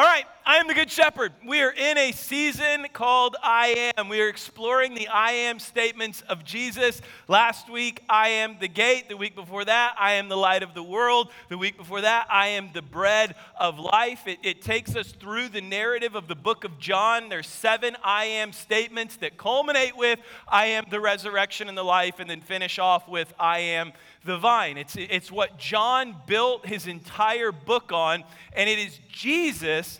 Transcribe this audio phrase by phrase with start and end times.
[0.00, 1.30] All right, I am the Good Shepherd.
[1.46, 4.08] We are in a season called I Am.
[4.08, 7.02] We are exploring the I Am statements of Jesus.
[7.28, 9.10] Last week, I am the gate.
[9.10, 11.30] The week before that, I am the light of the world.
[11.50, 14.26] The week before that, I am the bread of life.
[14.26, 17.28] It, it takes us through the narrative of the book of John.
[17.28, 22.20] There's seven I Am statements that culminate with I am the resurrection and the life,
[22.20, 23.92] and then finish off with I am
[24.24, 24.76] the vine.
[24.76, 29.98] It's, it's what John built his entire book on, and it is Jesus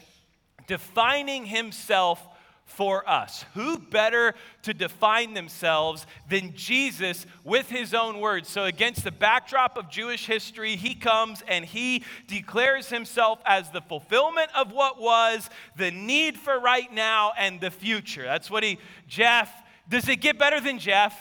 [0.67, 2.27] defining himself
[2.71, 3.45] for us.
[3.55, 8.49] Who better to define themselves than Jesus with his own words?
[8.49, 13.81] So, against the backdrop of Jewish history, he comes and he declares himself as the
[13.81, 18.23] fulfillment of what was, the need for right now, and the future.
[18.23, 18.79] That's what he,
[19.09, 19.53] Jeff,
[19.89, 21.21] does it get better than Jeff?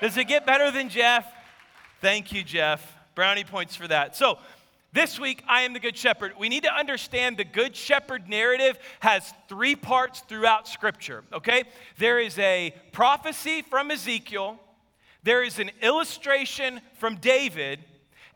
[0.00, 1.30] Does it get better than Jeff?
[2.00, 2.96] Thank you, Jeff.
[3.14, 4.16] Brownie points for that.
[4.16, 4.38] So,
[4.92, 6.32] this week, I am the Good Shepherd.
[6.38, 11.64] We need to understand the Good Shepherd narrative has three parts throughout Scripture, okay?
[11.98, 14.58] There is a prophecy from Ezekiel,
[15.22, 17.80] there is an illustration from David,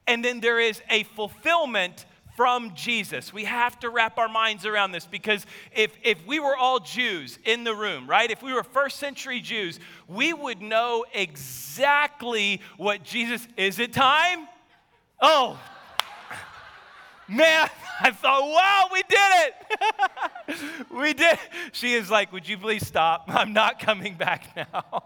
[0.07, 2.05] and then there is a fulfillment
[2.37, 3.33] from Jesus.
[3.33, 7.39] We have to wrap our minds around this because if, if we were all Jews
[7.45, 13.05] in the room, right, if we were first century Jews, we would know exactly what
[13.05, 14.49] Jesus is it time?
[15.21, 15.59] Oh,
[17.29, 17.69] man,
[18.01, 19.19] I thought, wow, we did
[20.49, 20.87] it.
[20.91, 21.39] we did.
[21.73, 23.25] She is like, would you please stop?
[23.29, 25.05] I'm not coming back now.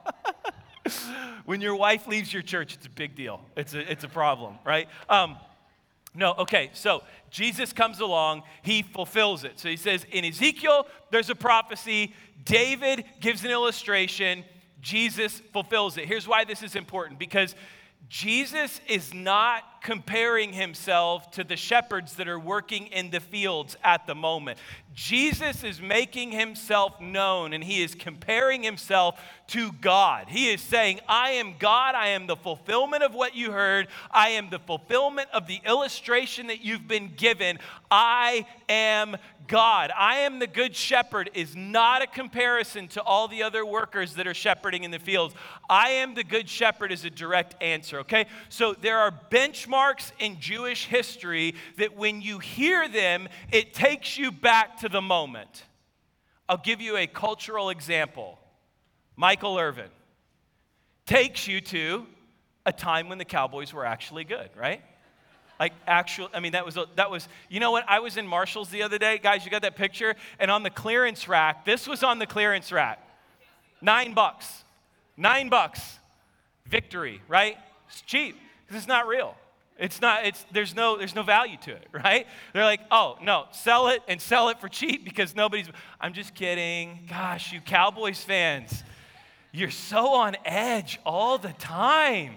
[1.45, 3.43] when your wife leaves your church, it's a big deal.
[3.57, 4.89] It's a, it's a problem, right?
[5.09, 5.37] Um,
[6.19, 9.61] no, okay, so Jesus comes along, he fulfills it.
[9.61, 12.13] So he says, in Ezekiel, there's a prophecy,
[12.45, 14.45] David gives an illustration,
[14.81, 16.07] Jesus fulfills it.
[16.07, 17.55] Here's why this is important because
[18.09, 24.07] Jesus is not comparing himself to the shepherds that are working in the fields at
[24.07, 24.59] the moment.
[24.95, 30.27] Jesus is making himself known and he is comparing himself to God.
[30.29, 31.95] He is saying, I am God.
[31.95, 33.87] I am the fulfillment of what you heard.
[34.11, 37.61] I am the fulfillment of the illustration that you've been given.
[37.91, 39.17] I am
[39.47, 39.91] God.
[39.97, 44.27] I am the good shepherd is not a comparison to all the other workers that
[44.27, 45.35] are shepherding in the fields.
[45.71, 48.27] I am the good shepherd is a direct answer, okay?
[48.51, 49.68] So there are benchmarks
[50.19, 55.65] in Jewish history that when you hear them, it takes you back to the moment.
[56.49, 58.39] I'll give you a cultural example.
[59.17, 59.91] Michael Irvin
[61.07, 62.07] takes you to
[62.65, 64.83] a time when the Cowboys were actually good, right?
[65.59, 67.85] Like actual, I mean, that was, that was, you know what?
[67.89, 69.19] I was in Marshall's the other day.
[69.19, 70.15] Guys, you got that picture?
[70.39, 73.01] And on the clearance rack, this was on the clearance rack.
[73.81, 74.65] Nine bucks.
[75.17, 75.99] Nine bucks.
[76.67, 77.57] Victory, right?
[77.89, 78.37] It's cheap
[78.67, 79.35] because it's not real.
[79.79, 82.27] It's not, it's, there's, no, there's no value to it, right?
[82.53, 85.69] They're like, oh, no, sell it and sell it for cheap because nobody's,
[86.01, 87.01] I'm just kidding.
[87.09, 88.83] Gosh, you Cowboys fans,
[89.53, 92.35] you're so on edge all the time.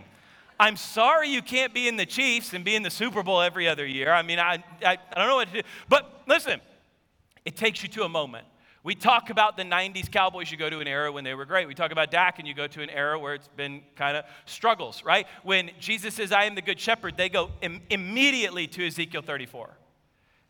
[0.59, 3.67] I'm sorry you can't be in the Chiefs and be in the Super Bowl every
[3.67, 4.11] other year.
[4.11, 5.67] I mean, I, I, I don't know what to do.
[5.89, 6.61] But listen,
[7.43, 8.45] it takes you to a moment.
[8.83, 11.67] We talk about the 90s Cowboys, you go to an era when they were great.
[11.67, 14.25] We talk about Dak, and you go to an era where it's been kind of
[14.45, 15.27] struggles, right?
[15.43, 19.77] When Jesus says, I am the good shepherd, they go Im- immediately to Ezekiel 34.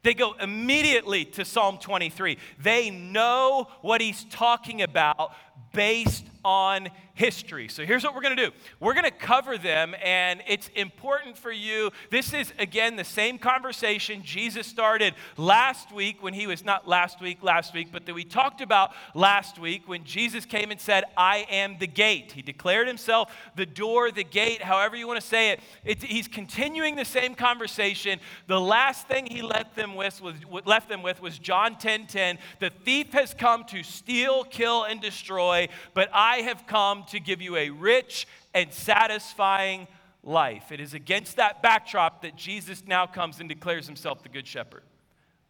[0.03, 2.37] They go immediately to Psalm 23.
[2.57, 5.33] They know what he's talking about
[5.73, 7.67] based on history.
[7.67, 11.38] So here's what we're going to do we're going to cover them, and it's important
[11.38, 11.91] for you.
[12.09, 17.22] This is, again, the same conversation Jesus started last week when he was not last
[17.22, 21.03] week, last week, but that we talked about last week when Jesus came and said,
[21.16, 22.31] I am the gate.
[22.31, 25.59] He declared himself the door, the gate, however you want to say it.
[25.85, 28.19] it he's continuing the same conversation.
[28.47, 30.35] The last thing he left them with was,
[30.66, 32.39] left them with was John 10 10.
[32.59, 35.50] The thief has come to steal, kill, and destroy,
[35.94, 39.88] but I have come to give you a rich and satisfying
[40.23, 40.72] life.
[40.72, 44.84] It is against that backdrop that Jesus now comes and declares himself the Good Shepherd.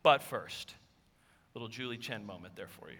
[0.03, 0.75] But first,
[1.53, 2.97] little Julie Chen moment there for you.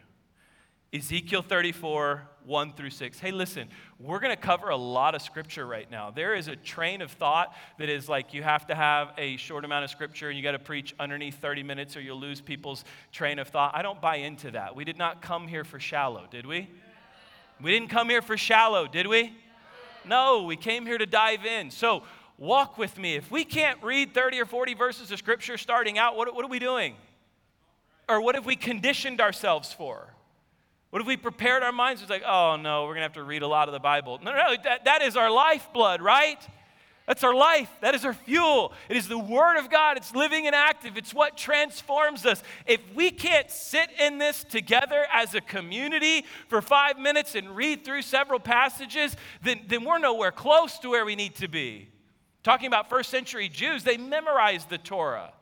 [0.93, 3.17] Ezekiel 34, 1 through 6.
[3.17, 6.11] Hey, listen, we're going to cover a lot of scripture right now.
[6.11, 9.63] There is a train of thought that is like you have to have a short
[9.63, 12.83] amount of scripture and you got to preach underneath 30 minutes or you'll lose people's
[13.13, 13.71] train of thought.
[13.73, 14.75] I don't buy into that.
[14.75, 16.67] We did not come here for shallow, did we?
[17.61, 19.33] We didn't come here for shallow, did we?
[20.03, 21.69] No, we came here to dive in.
[21.69, 22.03] So
[22.37, 23.15] walk with me.
[23.15, 26.49] If we can't read 30 or 40 verses of scripture starting out, what, what are
[26.49, 26.95] we doing?
[28.09, 30.11] Or what have we conditioned ourselves for?
[30.89, 32.01] What have we prepared our minds?
[32.01, 34.19] It's like, oh no, we're going to have to read a lot of the Bible.
[34.23, 36.39] No, no, that, that is our lifeblood, right?
[37.11, 37.69] That's our life.
[37.81, 38.71] That is our fuel.
[38.87, 39.97] It is the Word of God.
[39.97, 40.95] It's living and active.
[40.95, 42.41] It's what transforms us.
[42.65, 47.83] If we can't sit in this together as a community for five minutes and read
[47.83, 51.89] through several passages, then, then we're nowhere close to where we need to be.
[52.43, 55.33] Talking about first century Jews, they memorized the Torah.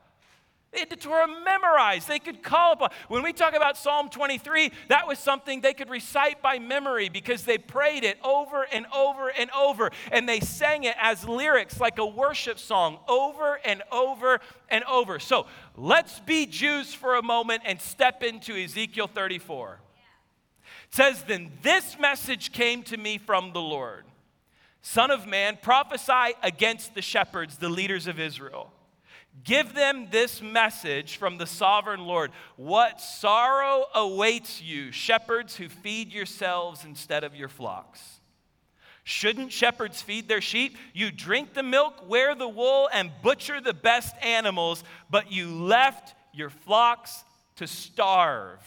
[0.72, 2.06] They had the Torah memorized.
[2.06, 2.90] They could call upon.
[3.08, 7.42] When we talk about Psalm 23, that was something they could recite by memory because
[7.42, 9.90] they prayed it over and over and over.
[10.12, 14.38] And they sang it as lyrics, like a worship song, over and over
[14.68, 15.18] and over.
[15.18, 15.46] So
[15.76, 19.80] let's be Jews for a moment and step into Ezekiel 34.
[20.88, 24.04] It says, Then this message came to me from the Lord
[24.82, 28.72] Son of man, prophesy against the shepherds, the leaders of Israel.
[29.42, 32.30] Give them this message from the sovereign Lord.
[32.56, 38.20] What sorrow awaits you, shepherds who feed yourselves instead of your flocks?
[39.02, 40.76] Shouldn't shepherds feed their sheep?
[40.92, 46.14] You drink the milk, wear the wool, and butcher the best animals, but you left
[46.32, 47.24] your flocks
[47.56, 48.60] to starve.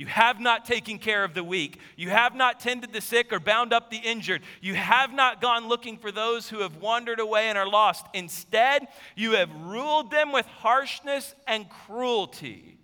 [0.00, 1.78] You have not taken care of the weak.
[1.94, 4.40] You have not tended the sick or bound up the injured.
[4.62, 8.06] You have not gone looking for those who have wandered away and are lost.
[8.14, 12.78] Instead, you have ruled them with harshness and cruelty.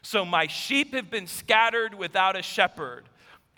[0.00, 3.09] So my sheep have been scattered without a shepherd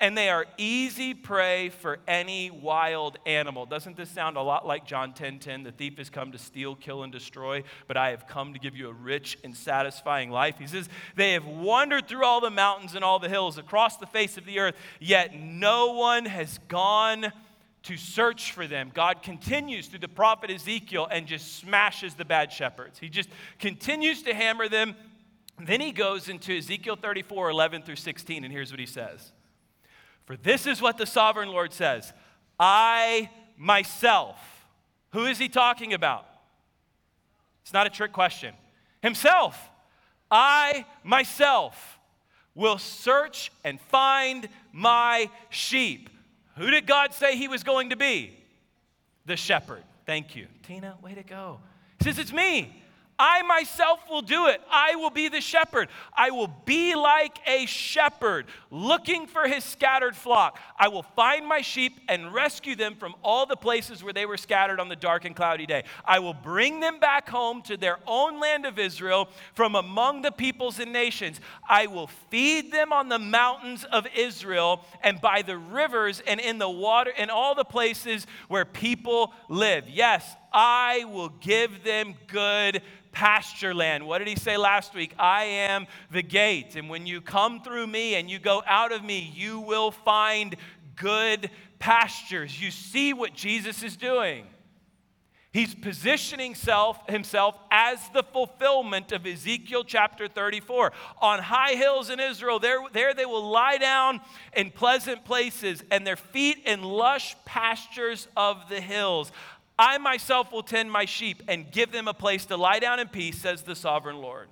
[0.03, 3.65] and they are easy prey for any wild animal.
[3.65, 5.23] Doesn't this sound a lot like John 10:10?
[5.23, 8.53] 10, 10, the thief has come to steal, kill, and destroy, but I have come
[8.53, 10.59] to give you a rich and satisfying life.
[10.59, 14.07] He says, They have wandered through all the mountains and all the hills across the
[14.07, 17.33] face of the earth, yet no one has gone
[17.85, 18.91] to search for them.
[18.93, 22.99] God continues through the prophet Ezekiel and just smashes the bad shepherds.
[22.99, 23.29] He just
[23.61, 24.97] continues to hammer them.
[25.61, 29.31] Then he goes into Ezekiel 34, 11 through 16, and here's what he says.
[30.25, 32.13] For this is what the sovereign Lord says
[32.59, 34.39] I myself.
[35.13, 36.27] Who is he talking about?
[37.63, 38.55] It's not a trick question.
[39.03, 39.59] Himself.
[40.31, 41.99] I myself
[42.55, 46.09] will search and find my sheep.
[46.57, 48.39] Who did God say he was going to be?
[49.27, 49.85] The shepherd.
[50.07, 50.47] Thank you.
[50.63, 51.61] Tina, way to go.
[51.99, 52.82] He says, It's me.
[53.19, 54.61] I myself will do it.
[54.71, 55.89] I will be the shepherd.
[56.17, 60.59] I will be like a shepherd looking for his scattered flock.
[60.79, 64.37] I will find my sheep and rescue them from all the places where they were
[64.37, 65.85] scattered on the dark and cloudy day.
[66.05, 70.33] I will bring them back home to their own land of Israel from among the
[70.33, 71.41] peoples and nations.
[71.69, 76.59] I will feed them on the mountains of Israel and by the rivers and in
[76.59, 79.89] the water and all the places where people live.
[79.89, 82.83] Yes, I will give them good
[83.13, 84.07] pasture land.
[84.07, 85.15] What did he say last week?
[85.19, 86.75] I am the gate.
[86.77, 90.57] And when you come through me and you go out of me, you will find
[90.97, 92.61] good pastures.
[92.61, 94.47] You see what Jesus is doing.
[95.53, 100.93] He's positioning self, himself as the fulfillment of Ezekiel chapter 34.
[101.21, 104.23] On high hills in Israel, there, there they will lie down
[104.57, 109.31] in pleasant places, and their feet in lush pastures of the hills.
[109.83, 113.09] I myself will tend my sheep and give them a place to lie down in
[113.09, 114.49] peace, says the sovereign Lord.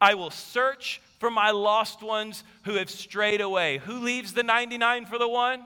[0.00, 3.78] I will search for my lost ones who have strayed away.
[3.78, 5.64] Who leaves the 99 for the one?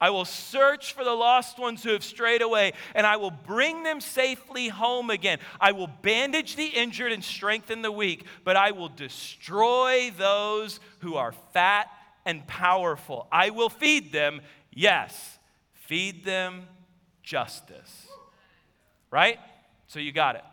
[0.00, 3.84] I will search for the lost ones who have strayed away, and I will bring
[3.84, 5.38] them safely home again.
[5.60, 11.14] I will bandage the injured and strengthen the weak, but I will destroy those who
[11.14, 11.86] are fat
[12.26, 13.28] and powerful.
[13.30, 14.40] I will feed them,
[14.72, 15.38] yes,
[15.74, 16.66] feed them
[17.22, 18.08] justice.
[19.10, 19.38] Right?
[19.86, 20.44] So you got it.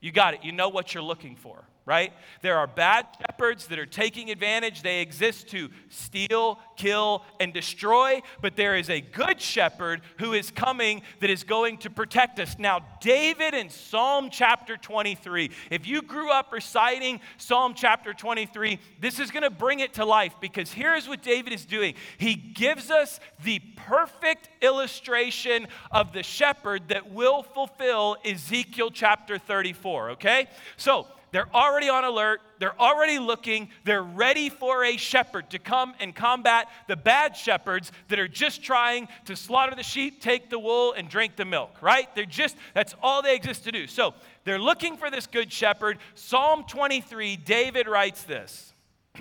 [0.00, 0.40] You got it.
[0.44, 2.12] You know what you're looking for right?
[2.42, 4.82] There are bad shepherds that are taking advantage.
[4.82, 10.50] They exist to steal, kill, and destroy, but there is a good shepherd who is
[10.50, 12.56] coming that is going to protect us.
[12.58, 19.20] Now, David in Psalm chapter 23, if you grew up reciting Psalm chapter 23, this
[19.20, 21.94] is going to bring it to life because here's what David is doing.
[22.18, 30.10] He gives us the perfect illustration of the shepherd that will fulfill Ezekiel chapter 34,
[30.10, 30.48] okay?
[30.76, 32.40] So, they're already on alert.
[32.60, 33.68] They're already looking.
[33.84, 38.62] They're ready for a shepherd to come and combat the bad shepherds that are just
[38.62, 42.08] trying to slaughter the sheep, take the wool, and drink the milk, right?
[42.14, 43.86] They're just, that's all they exist to do.
[43.86, 44.14] So
[44.44, 45.98] they're looking for this good shepherd.
[46.14, 48.72] Psalm 23, David writes this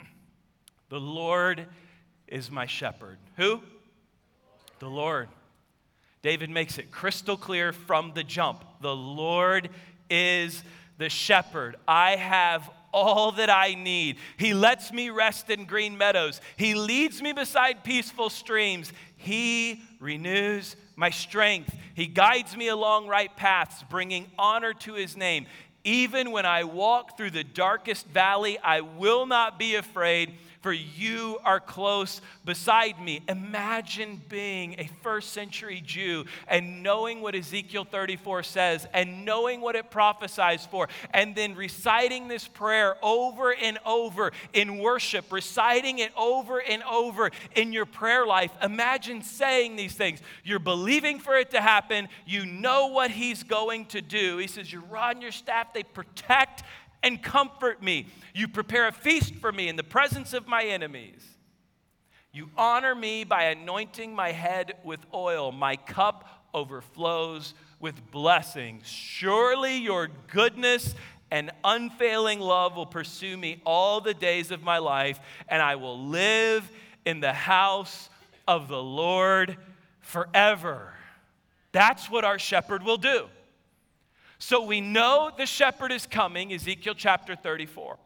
[0.88, 1.66] The Lord
[2.30, 3.18] is my shepherd.
[3.36, 3.62] Who?
[4.80, 5.28] The Lord.
[6.22, 8.64] David makes it crystal clear from the jump.
[8.80, 9.68] The Lord
[10.10, 10.64] is
[10.98, 11.76] the shepherd.
[11.88, 14.18] I have all that I need.
[14.38, 16.40] He lets me rest in green meadows.
[16.56, 18.94] He leads me beside peaceful streams.
[19.18, 21.76] He renews my strength.
[21.94, 25.46] He guides me along right paths, bringing honor to his name.
[25.84, 30.34] Even when I walk through the darkest valley, I will not be afraid
[30.66, 33.22] for you are close beside me.
[33.30, 39.76] Imagine being a first century Jew and knowing what Ezekiel 34 says and knowing what
[39.76, 46.12] it prophesies for, and then reciting this prayer over and over in worship, reciting it
[46.18, 48.50] over and over in your prayer life.
[48.64, 50.20] Imagine saying these things.
[50.44, 54.38] You're believing for it to happen, you know what He's going to do.
[54.38, 56.64] He says, Your rod and your staff, they protect
[57.06, 58.08] and comfort me.
[58.34, 61.24] You prepare a feast for me in the presence of my enemies.
[62.34, 65.54] You honor me by anointing my head with oil.
[65.54, 68.88] My cup overflows with blessings.
[68.88, 70.96] Surely your goodness
[71.32, 76.08] and unfailing love will pursue me all the days of my life, and I will
[76.08, 76.70] live
[77.06, 78.10] in the house
[78.48, 79.58] of the Lord
[80.02, 80.94] forever.
[81.72, 83.28] That's what our shepherd will do.
[84.48, 87.98] So we know the shepherd is coming, Ezekiel chapter 34.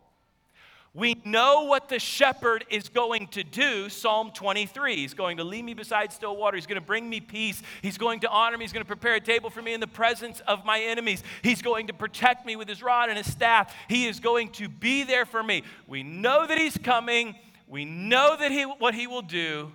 [0.94, 4.96] We know what the shepherd is going to do, Psalm 23.
[4.96, 6.56] He's going to lead me beside still water.
[6.56, 7.62] He's going to bring me peace.
[7.82, 8.64] He's going to honor me.
[8.64, 11.24] He's going to prepare a table for me in the presence of my enemies.
[11.42, 13.76] He's going to protect me with his rod and his staff.
[13.90, 15.64] He is going to be there for me.
[15.88, 17.36] We know that he's coming.
[17.68, 19.74] We know that he, what he will do.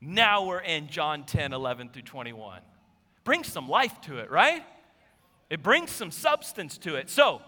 [0.00, 2.60] Now we're in John 10, 11 through 21.
[3.22, 4.64] Bring some life to it, right?
[5.48, 7.08] It brings some substance to it.
[7.10, 7.40] So,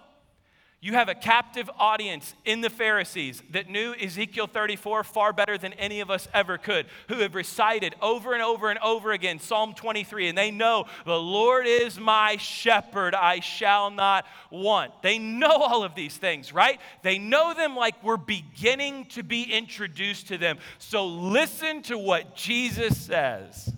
[0.81, 5.73] you have a captive audience in the Pharisees that knew Ezekiel 34 far better than
[5.73, 9.75] any of us ever could, who have recited over and over and over again Psalm
[9.75, 15.03] 23, and they know the Lord is my shepherd, I shall not want.
[15.03, 16.79] They know all of these things, right?
[17.03, 20.59] They know them like we're beginning to be introduced to them.
[20.79, 23.73] So listen to what Jesus says.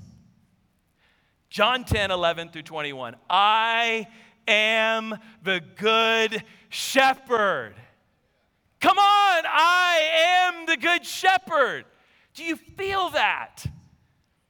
[1.51, 3.17] John 10, 11 through 21.
[3.29, 4.07] I
[4.47, 7.75] am the good shepherd.
[8.81, 11.85] Come on, I am the good shepherd.
[12.35, 13.65] Do you feel that?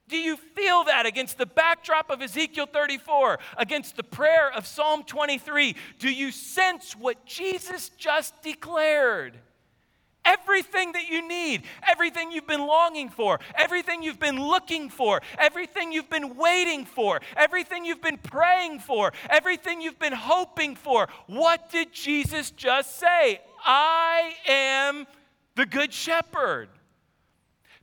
[0.08, 5.02] Do you feel that against the backdrop of Ezekiel 34, against the prayer of Psalm
[5.04, 5.74] 23?
[5.98, 9.38] Do you sense what Jesus just declared?
[10.30, 15.90] Everything that you need, everything you've been longing for, everything you've been looking for, everything
[15.92, 21.08] you've been waiting for, everything you've been praying for, everything you've been hoping for.
[21.26, 23.40] What did Jesus just say?
[23.64, 25.06] I am
[25.56, 26.68] the Good Shepherd.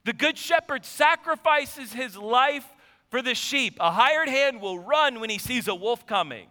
[0.05, 2.65] The Good Shepherd sacrifices his life
[3.09, 3.77] for the sheep.
[3.79, 6.47] A hired hand will run when he sees a wolf coming.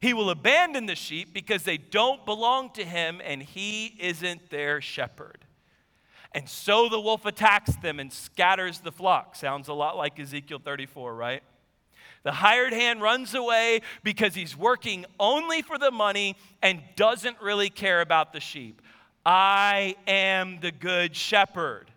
[0.00, 4.80] He will abandon the sheep because they don't belong to him and he isn't their
[4.80, 5.38] shepherd.
[6.32, 9.36] And so the wolf attacks them and scatters the flock.
[9.36, 11.42] Sounds a lot like Ezekiel 34, right?
[12.24, 17.70] The hired hand runs away because he's working only for the money and doesn't really
[17.70, 18.82] care about the sheep.
[19.24, 21.90] I am the good shepherd.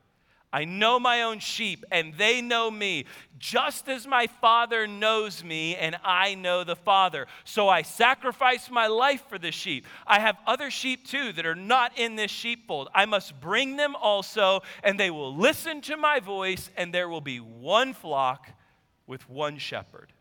[0.51, 3.05] I know my own sheep, and they know me,
[3.37, 7.27] just as my Father knows me, and I know the Father.
[7.43, 9.85] So I sacrifice my life for the sheep.
[10.07, 12.89] I have other sheep too that are not in this sheepfold.
[12.95, 17.21] I must bring them also, and they will listen to my voice, and there will
[17.21, 18.49] be one flock
[19.05, 20.13] with one shepherd.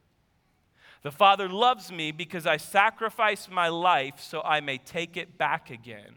[1.03, 5.71] The Father loves me because I sacrifice my life so I may take it back
[5.71, 6.17] again.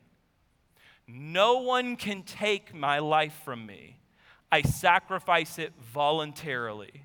[1.07, 3.97] No one can take my life from me.
[4.51, 7.03] I sacrifice it voluntarily.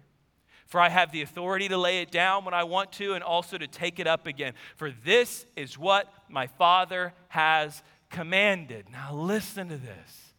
[0.66, 3.56] For I have the authority to lay it down when I want to and also
[3.56, 4.54] to take it up again.
[4.74, 8.86] For this is what my Father has commanded.
[8.90, 10.32] Now, listen to this.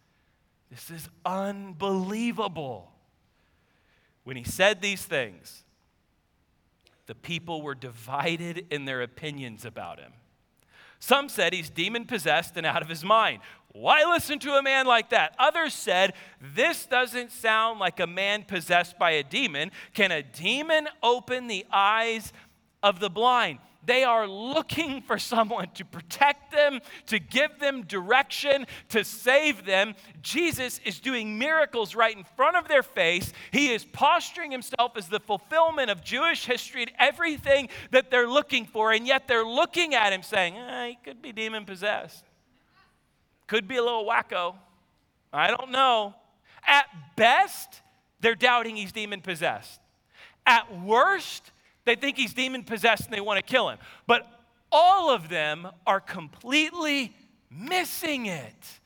[0.70, 2.92] This is unbelievable.
[4.26, 5.64] When he said these things,
[7.06, 10.12] the people were divided in their opinions about him.
[11.00, 13.40] Some said he's demon possessed and out of his mind.
[13.80, 15.36] Why listen to a man like that?
[15.38, 19.72] Others said, This doesn't sound like a man possessed by a demon.
[19.94, 22.34] Can a demon open the eyes
[22.82, 23.60] of the blind?
[23.86, 29.94] They are looking for someone to protect them, to give them direction, to save them.
[30.24, 33.32] Jesus is doing miracles right in front of their face.
[33.52, 38.66] He is posturing himself as the fulfillment of Jewish history and everything that they're looking
[38.66, 42.27] for, and yet they're looking at him saying, eh, He could be demon possessed.
[43.48, 44.56] Could be a little wacko.
[45.34, 46.14] I don't know.
[46.66, 46.86] At
[47.16, 47.82] best,
[48.20, 49.80] they're doubting he's demon possessed.
[50.46, 51.52] At worst,
[51.86, 53.78] they think he's demon possessed and they want to kill him.
[54.06, 54.28] But
[54.72, 57.14] all of them are completely
[57.50, 58.80] missing it?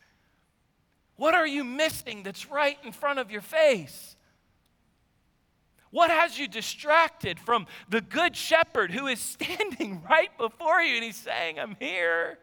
[1.16, 4.16] What are you missing that's right in front of your face?
[5.92, 11.04] What has you distracted from the good shepherd who is standing right before you and
[11.04, 12.40] he's saying, I'm here?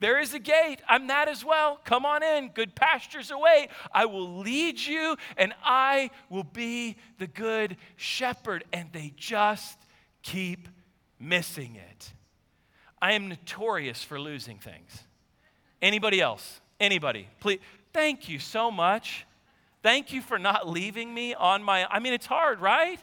[0.00, 0.80] There is a gate.
[0.88, 1.80] I'm that as well.
[1.84, 2.48] Come on in.
[2.48, 3.68] Good pastures await.
[3.92, 8.64] I will lead you and I will be the good shepherd.
[8.72, 9.78] And they just
[10.22, 10.68] keep
[11.18, 12.12] missing it.
[13.00, 15.04] I am notorious for losing things.
[15.80, 16.60] Anybody else?
[16.80, 17.28] Anybody?
[17.40, 17.60] Please.
[17.92, 19.26] Thank you so much.
[19.82, 22.98] Thank you for not leaving me on my I mean it's hard, right?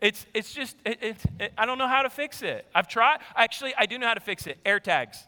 [0.00, 2.66] It's it's just it, it, it, I don't know how to fix it.
[2.74, 3.18] I've tried.
[3.36, 4.58] Actually, I do know how to fix it.
[4.64, 5.26] Air tags.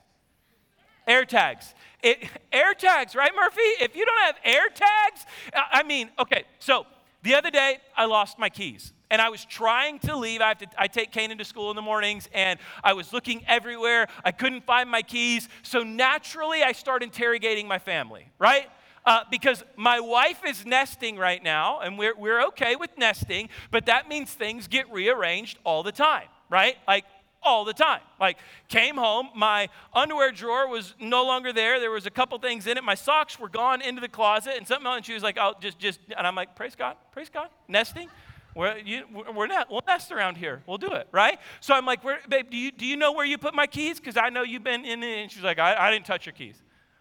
[1.06, 1.74] Air tags.
[2.02, 3.60] It, air tags, right, Murphy?
[3.80, 6.86] If you don't have air tags, I mean, okay, so
[7.22, 10.40] the other day I lost my keys and I was trying to leave.
[10.40, 13.42] I, have to, I take Canaan to school in the mornings, and I was looking
[13.46, 14.06] everywhere.
[14.24, 15.48] I couldn't find my keys.
[15.62, 18.68] So naturally, I start interrogating my family, right?
[19.04, 23.86] Uh, because my wife is nesting right now, and we're, we're okay with nesting, but
[23.86, 26.76] that means things get rearranged all the time, right?
[26.86, 27.04] Like
[27.42, 28.00] all the time.
[28.18, 31.80] Like, came home, my underwear drawer was no longer there.
[31.80, 32.84] There was a couple things in it.
[32.84, 34.96] My socks were gone into the closet, and something else.
[34.98, 38.08] And she was like, "Oh, just, just," and I'm like, "Praise God, praise God, nesting."
[38.54, 39.04] We're, you,
[39.34, 40.62] we're not, we'll nest around here.
[40.66, 41.38] We'll do it, right?
[41.60, 44.00] So I'm like, babe, do you, do you know where you put my keys?
[44.00, 45.22] Because I know you've been in it.
[45.22, 46.56] And she's like, I, I didn't touch your keys.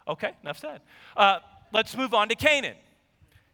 [0.07, 0.81] Okay, enough said.
[1.17, 1.39] Uh,
[1.73, 2.75] let's move on to Canaan.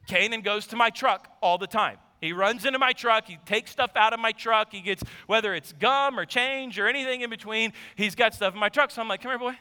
[0.08, 1.98] Canaan goes to my truck all the time.
[2.26, 3.28] He runs into my truck.
[3.28, 4.72] He takes stuff out of my truck.
[4.72, 8.60] He gets, whether it's gum or change or anything in between, he's got stuff in
[8.60, 8.92] my truck.
[8.92, 9.58] So I'm like, come here, boy.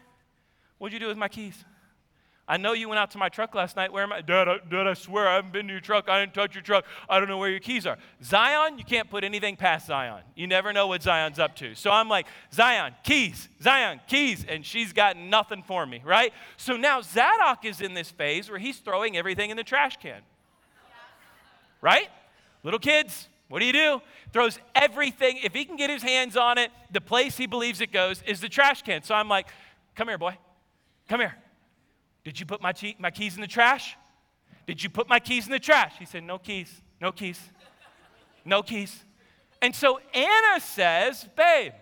[0.79, 1.65] What'd you do with my keys?
[2.47, 3.91] I know you went out to my truck last night.
[3.91, 4.21] Where am I?
[4.21, 6.11] Dad, I, Dad, I swear I haven't been to your truck.
[6.11, 6.85] I didn't touch your truck.
[7.09, 7.97] I don't know where your keys are.
[8.23, 10.23] Zion, you can't put anything past Zion.
[10.35, 11.75] You never know what Zion's up to.
[11.75, 14.45] So I'm like, Zion, keys, Zion, keys.
[14.47, 16.35] And she's got nothing for me, right?
[16.59, 20.21] So now Zadok is in this phase where he's throwing everything in the trash can.
[21.81, 22.09] Right?
[22.65, 24.03] Little kids, what do you do?
[24.33, 25.39] Throws everything.
[25.45, 28.41] If he can get his hands on it, the place he believes it goes is
[28.41, 29.03] the trash can.
[29.03, 29.47] So I'm like,
[29.95, 30.37] come here, boy.
[31.09, 31.37] Come here.
[32.25, 33.97] Did you put my, my keys in the trash?
[34.67, 35.93] Did you put my keys in the trash?
[35.99, 37.39] He said, No keys, no keys,
[38.47, 39.05] no keys.
[39.61, 41.73] And so Anna says, Babe,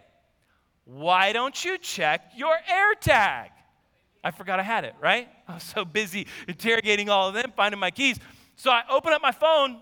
[0.85, 3.51] why don't you check your air tag?
[4.25, 5.29] I forgot I had it, right?
[5.49, 8.19] I was so busy interrogating all of them, finding my keys.
[8.57, 9.81] So I open up my phone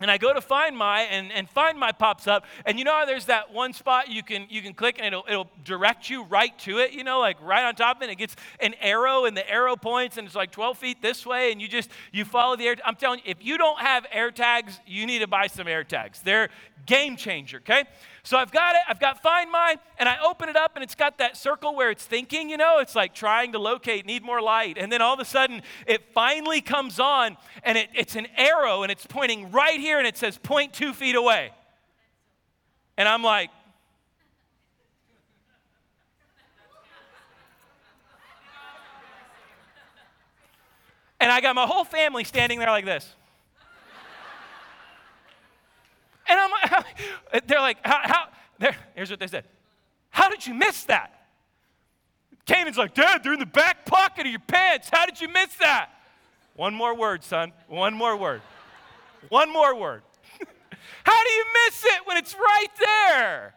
[0.00, 2.44] and I go to Find My, and, and Find My pops up.
[2.64, 5.50] And you know there's that one spot you can, you can click and it'll, it'll
[5.64, 8.10] direct you right to it, you know, like right on top of it.
[8.10, 11.50] It gets an arrow, and the arrow points, and it's like 12 feet this way,
[11.50, 12.76] and you just, you follow the air.
[12.84, 15.82] I'm telling you, if you don't have air tags, you need to buy some air
[15.82, 16.22] tags.
[16.22, 16.48] They're
[16.88, 17.84] game changer, okay?
[18.24, 20.96] So I've got it, I've got Find My, and I open it up, and it's
[20.96, 24.40] got that circle where it's thinking, you know, it's like trying to locate, need more
[24.42, 24.76] light.
[24.78, 28.82] And then all of a sudden, it finally comes on, and it, it's an arrow,
[28.82, 31.52] and it's pointing right here, and it says 0.2 feet away.
[32.96, 33.50] And I'm like,
[41.20, 43.14] And I got my whole family standing there like this.
[46.28, 48.28] And I'm like, they're like, how,
[48.60, 48.72] how?
[48.94, 49.44] here's what they said.
[50.10, 51.14] How did you miss that?
[52.46, 54.88] Canaan's like, Dad, they're in the back pocket of your pants.
[54.90, 55.90] How did you miss that?
[56.54, 57.52] One more word, son.
[57.68, 58.40] One more word.
[59.28, 60.02] One more word.
[61.04, 63.54] How do you miss it when it's right there?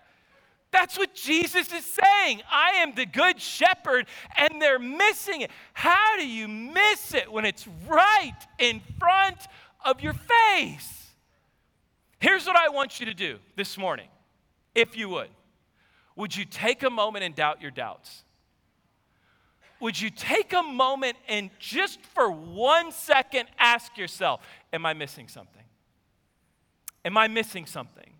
[0.71, 2.41] That's what Jesus is saying.
[2.49, 4.07] I am the good shepherd,
[4.37, 5.51] and they're missing it.
[5.73, 9.37] How do you miss it when it's right in front
[9.83, 11.00] of your face?
[12.21, 14.07] Here's what I want you to do this morning,
[14.75, 15.29] if you would.
[16.15, 18.23] Would you take a moment and doubt your doubts?
[19.79, 25.27] Would you take a moment and just for one second ask yourself, Am I missing
[25.27, 25.63] something?
[27.03, 28.13] Am I missing something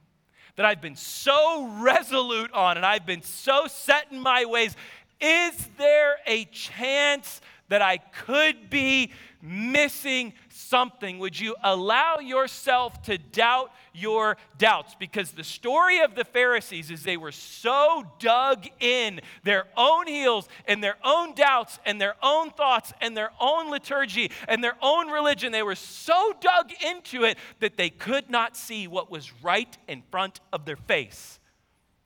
[0.56, 4.76] that I've been so resolute on and I've been so set in my ways?
[5.22, 9.12] Is there a chance that I could be
[9.44, 14.96] missing something, would you allow yourself to doubt your doubts?
[15.00, 20.48] Because the story of the Pharisees is they were so dug in their own heels
[20.68, 25.08] and their own doubts and their own thoughts and their own liturgy and their own
[25.10, 25.52] religion.
[25.52, 30.04] They were so dug into it that they could not see what was right in
[30.12, 31.40] front of their face,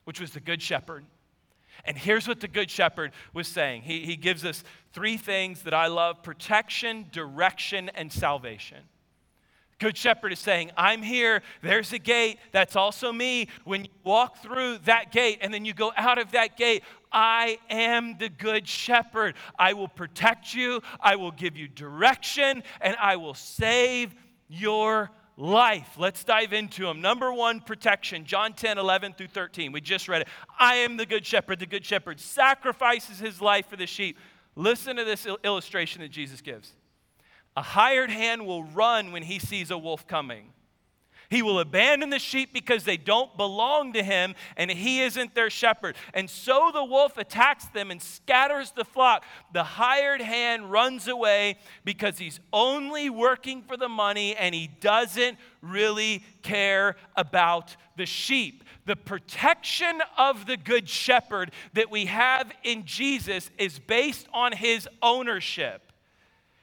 [0.06, 1.06] which was the Good Shepherd.
[1.84, 4.64] And here's what the Good Shepherd was saying he, he gives us
[4.96, 8.78] three things that I love protection, direction, and salvation.
[9.78, 13.50] Good Shepherd is saying, I'm here, there's a gate, that's also me.
[13.66, 16.82] When you walk through that gate and then you go out of that gate,
[17.12, 19.36] I am the good shepherd.
[19.60, 24.16] I will protect you, I will give you direction, and I will save
[24.48, 25.90] your life.
[25.98, 27.02] Let's dive into them.
[27.02, 28.24] Number one, protection.
[28.24, 29.74] John 10, 11 through 13.
[29.74, 30.30] We just read it.
[30.58, 31.60] I am the good shepherd.
[31.60, 34.18] The good shepherd sacrifices his life for the sheep.
[34.56, 36.72] Listen to this illustration that Jesus gives.
[37.58, 40.52] A hired hand will run when he sees a wolf coming.
[41.30, 45.50] He will abandon the sheep because they don't belong to him and he isn't their
[45.50, 45.96] shepherd.
[46.14, 49.24] And so the wolf attacks them and scatters the flock.
[49.54, 55.38] The hired hand runs away because he's only working for the money and he doesn't
[55.62, 58.64] really care about the sheep.
[58.86, 64.88] The protection of the good shepherd that we have in Jesus is based on his
[65.02, 65.92] ownership.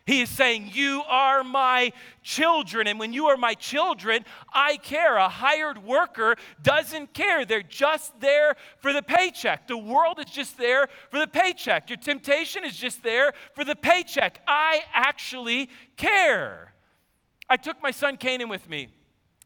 [0.05, 2.89] He is saying, You are my children.
[2.89, 5.17] And when you are my children, I care.
[5.17, 7.45] A hired worker doesn't care.
[7.45, 9.69] They're just there for the paycheck.
[9.69, 11.89] The world is just there for the paycheck.
[11.89, 14.41] Your temptation is just there for the paycheck.
[14.47, 16.75] I actually care.
[17.49, 18.89] I took my son Canaan with me.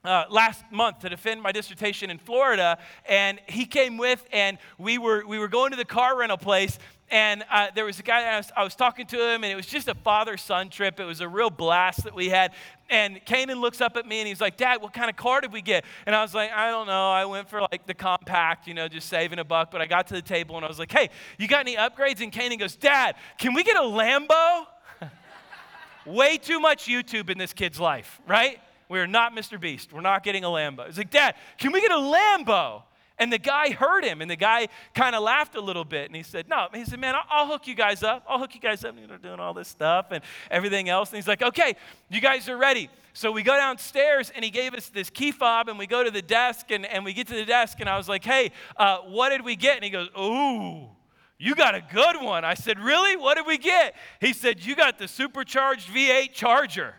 [0.06, 4.98] Uh, last month to defend my dissertation in Florida, and he came with, and we
[4.98, 8.22] were we were going to the car rental place, and uh, there was a guy,
[8.22, 10.98] I was, I was, talking to him, and it was just a father son trip.
[10.98, 12.52] It was a real blast that we had.
[12.90, 15.52] And Canaan looks up at me and he's like, Dad, what kind of car did
[15.52, 15.84] we get?
[16.04, 17.10] And I was like, I don't know.
[17.10, 19.70] I went for like the compact, you know, just saving a buck.
[19.70, 22.20] But I got to the table and I was like, Hey, you got any upgrades?
[22.20, 24.66] And Canaan goes, Dad, can we get a Lambo?
[26.06, 28.60] Way too much YouTube in this kid's life, right?
[28.88, 29.60] We're not Mr.
[29.60, 29.92] Beast.
[29.92, 30.86] We're not getting a Lambo.
[30.86, 32.82] He's like, Dad, can we get a Lambo?
[33.18, 36.14] And the guy heard him, and the guy kind of laughed a little bit, and
[36.14, 38.22] he said, "No." He said, "Man, I'll, I'll, hook you guys up.
[38.28, 41.08] I'll hook you guys up." And you know, doing all this stuff and everything else.
[41.10, 41.76] And he's like, "Okay,
[42.10, 45.70] you guys are ready." So we go downstairs, and he gave us this key fob,
[45.70, 47.96] and we go to the desk, and, and we get to the desk, and I
[47.96, 50.90] was like, "Hey, uh, what did we get?" And he goes, "Ooh."
[51.38, 52.46] You got a good one.
[52.46, 53.14] I said, Really?
[53.14, 53.94] What did we get?
[54.22, 56.94] He said, You got the supercharged V8 Charger.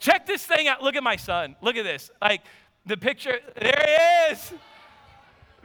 [0.00, 0.82] Check this thing out.
[0.82, 1.54] Look at my son.
[1.60, 2.10] Look at this.
[2.20, 2.40] Like
[2.86, 4.52] the picture, there he is.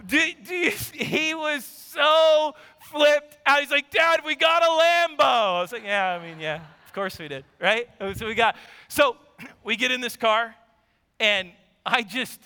[0.06, 2.54] Do, do he was so
[2.92, 3.62] flipped out.
[3.62, 5.58] He's like, Dad, we got a Lambo.
[5.58, 7.88] I was like, Yeah, I mean, yeah, of course we did, right?
[8.16, 8.58] So we got,
[8.90, 9.16] so
[9.64, 10.54] we get in this car,
[11.20, 11.52] and
[11.86, 12.42] I just,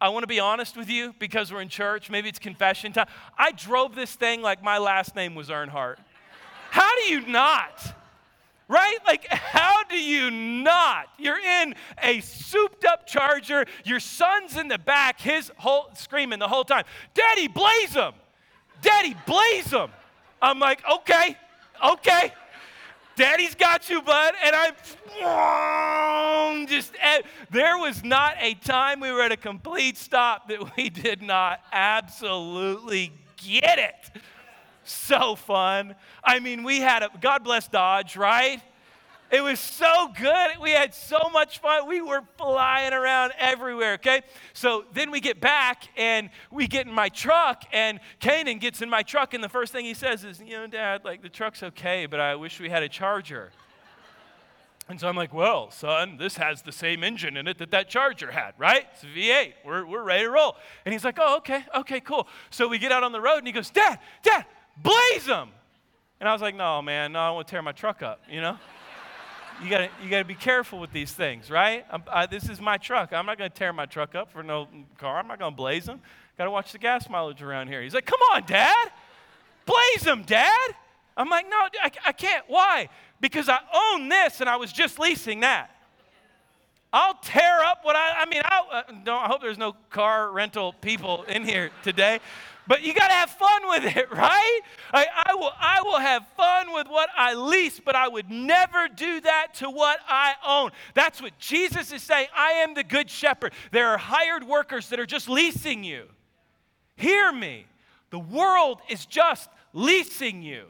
[0.00, 2.10] I want to be honest with you because we're in church.
[2.10, 3.06] Maybe it's confession time.
[3.38, 5.96] I drove this thing like my last name was Earnhardt.
[6.70, 7.94] How do you not?
[8.68, 8.98] Right?
[9.06, 11.08] Like, how do you not?
[11.18, 16.48] You're in a souped up charger, your son's in the back, his whole screaming the
[16.48, 18.12] whole time, Daddy, blaze him!
[18.82, 19.90] Daddy, blaze him!
[20.40, 21.36] I'm like, okay,
[21.84, 22.32] okay.
[23.16, 24.34] Daddy's got you, bud.
[24.44, 24.54] And
[25.24, 30.76] I'm just, eh, there was not a time we were at a complete stop that
[30.76, 34.22] we did not absolutely get it
[34.90, 35.94] so fun.
[36.22, 38.62] I mean, we had a, God bless Dodge, right?
[39.30, 40.58] It was so good.
[40.60, 41.86] We had so much fun.
[41.86, 44.22] We were flying around everywhere, okay?
[44.54, 48.88] So then we get back and we get in my truck, and Canaan gets in
[48.88, 51.62] my truck, and the first thing he says is, You know, Dad, like the truck's
[51.62, 53.50] okay, but I wish we had a charger.
[54.88, 57.90] And so I'm like, Well, son, this has the same engine in it that that
[57.90, 58.86] charger had, right?
[58.94, 59.52] It's a V8.
[59.62, 60.56] We're, we're ready to roll.
[60.86, 62.26] And he's like, Oh, okay, okay, cool.
[62.48, 64.46] So we get out on the road, and he goes, Dad, Dad,
[64.82, 65.50] blaze them.
[66.20, 68.40] And I was like, no, man, no, I want to tear my truck up, you
[68.40, 68.58] know?
[69.62, 71.84] you gotta, you gotta be careful with these things, right?
[72.10, 73.12] I, this is my truck.
[73.12, 75.18] I'm not gonna tear my truck up for no car.
[75.18, 76.00] I'm not gonna blaze them.
[76.36, 77.82] Gotta watch the gas mileage around here.
[77.82, 78.90] He's like, come on, Dad.
[79.66, 80.70] Blaze them, Dad.
[81.16, 82.44] I'm like, no, I, I can't.
[82.46, 82.88] Why?
[83.20, 85.70] Because I own this and I was just leasing that.
[86.92, 90.30] I'll tear up what I, I mean, I, uh, don't, I hope there's no car
[90.30, 92.20] rental people in here today.
[92.66, 94.60] But you got to have fun with it, right?
[94.92, 98.88] I, I, will, I will have fun with what I lease, but I would never
[98.88, 100.70] do that to what I own.
[100.94, 102.28] That's what Jesus is saying.
[102.36, 103.52] I am the good shepherd.
[103.72, 106.04] There are hired workers that are just leasing you.
[106.96, 107.66] Hear me.
[108.10, 110.64] The world is just leasing you,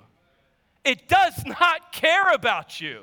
[0.85, 3.03] it does not care about you,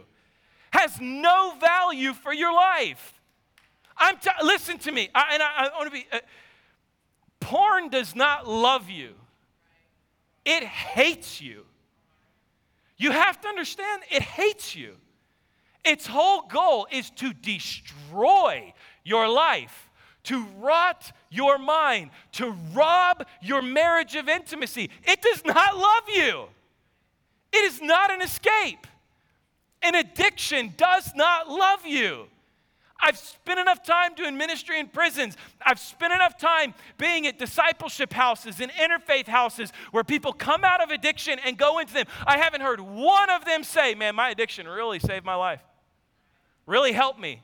[0.75, 3.13] has no value for your life.
[3.97, 6.05] I'm t- listen to me, I, and I, I want to be.
[6.11, 6.19] Uh,
[7.39, 9.13] Porn does not love you,
[10.45, 11.65] it hates you.
[12.97, 14.95] You have to understand, it hates you.
[15.83, 19.89] Its whole goal is to destroy your life,
[20.23, 24.89] to rot your mind, to rob your marriage of intimacy.
[25.03, 26.45] It does not love you.
[27.51, 28.87] It is not an escape.
[29.85, 32.25] An addiction does not love you.
[32.99, 35.37] I've spent enough time doing ministry in prisons.
[35.63, 40.81] I've spent enough time being at discipleship houses and interfaith houses where people come out
[40.81, 42.07] of addiction and go into them.
[42.25, 45.61] I haven't heard one of them say, Man, my addiction really saved my life,
[46.65, 47.43] really helped me.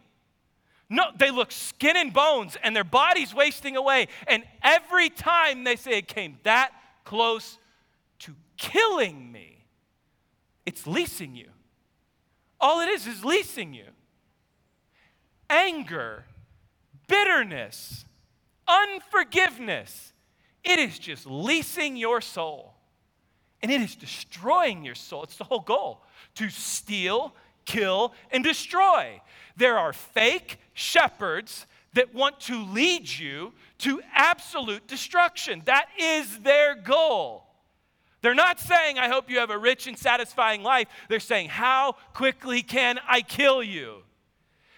[0.89, 4.08] No, they look skin and bones and their body's wasting away.
[4.27, 6.71] And every time they say it came that
[7.06, 7.60] close
[8.19, 9.67] to killing me,
[10.65, 11.49] it's leasing you.
[12.62, 13.88] All it is is leasing you.
[15.50, 16.26] Anger,
[17.08, 18.06] bitterness,
[18.67, 20.13] unforgiveness,
[20.63, 22.76] it is just leasing your soul.
[23.63, 25.24] And it is destroying your soul.
[25.24, 26.04] It's the whole goal
[26.36, 29.21] to steal, kill, and destroy.
[29.58, 35.62] There are fake shepherds that want to lead you to absolute destruction.
[35.65, 37.51] That is their goal.
[38.21, 40.88] They're not saying, I hope you have a rich and satisfying life.
[41.10, 44.03] They're saying, How quickly can I kill you?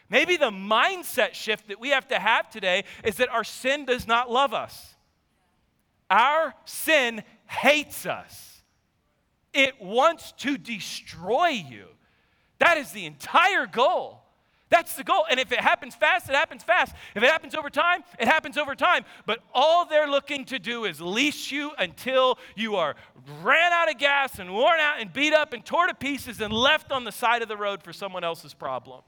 [0.09, 4.07] Maybe the mindset shift that we have to have today is that our sin does
[4.07, 4.95] not love us.
[6.09, 8.61] Our sin hates us,
[9.53, 11.85] it wants to destroy you.
[12.59, 14.22] That is the entire goal.
[14.73, 15.23] That's the goal.
[15.29, 16.95] And if it happens fast, it happens fast.
[17.13, 19.05] If it happens over time, it happens over time.
[19.27, 22.95] But all they're looking to do is leash you until you are
[23.43, 26.51] ran out of gas and worn out and beat up and tore to pieces and
[26.51, 29.03] left on the side of the road for someone else's problem.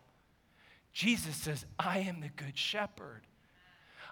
[0.93, 3.23] Jesus says, I am the good shepherd.